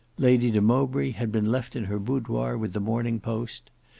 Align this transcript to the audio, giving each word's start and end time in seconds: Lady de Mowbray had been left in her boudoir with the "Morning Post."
Lady 0.17 0.49
de 0.49 0.59
Mowbray 0.59 1.11
had 1.11 1.31
been 1.31 1.51
left 1.51 1.75
in 1.75 1.83
her 1.83 1.99
boudoir 1.99 2.57
with 2.57 2.73
the 2.73 2.79
"Morning 2.79 3.19
Post." 3.19 3.69